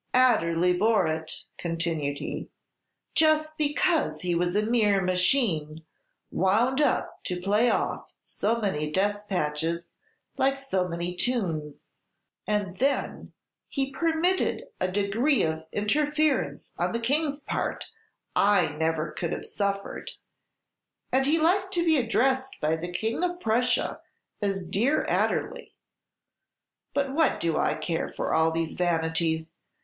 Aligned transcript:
"Adderley 0.15 0.73
bore 0.73 1.05
it," 1.05 1.43
continued 1.59 2.17
he, 2.17 2.49
"just 3.13 3.55
because 3.55 4.21
he 4.21 4.33
was 4.33 4.55
a 4.55 4.65
mere 4.65 4.99
machine, 4.99 5.85
wound 6.31 6.81
up 6.81 7.23
to 7.23 7.39
play 7.39 7.69
off 7.69 8.11
so 8.19 8.59
many 8.59 8.89
despatches, 8.89 9.91
like 10.37 10.57
so 10.57 10.87
many 10.87 11.15
tunes; 11.15 11.83
and 12.47 12.77
then, 12.77 13.31
he 13.67 13.91
permitted 13.91 14.63
a 14.79 14.87
degree 14.91 15.43
of 15.43 15.67
interference 15.71 16.71
on 16.79 16.93
the 16.93 16.99
King's 16.99 17.39
part 17.41 17.85
I 18.35 18.69
never 18.69 19.11
could 19.11 19.31
have 19.31 19.45
suffered; 19.45 20.13
and 21.11 21.27
he 21.27 21.37
liked 21.37 21.73
to 21.75 21.85
be 21.85 21.97
addressed 21.97 22.59
by 22.59 22.75
the 22.75 22.89
King 22.91 23.23
of 23.23 23.39
Prussia 23.39 24.01
as 24.41 24.67
'Dear 24.67 25.05
Adderley.' 25.07 25.75
But 26.95 27.13
what 27.13 27.39
do 27.39 27.59
I 27.59 27.75
care 27.75 28.11
for 28.11 28.33
all 28.33 28.49
these 28.49 28.73
vanities? 28.73 29.51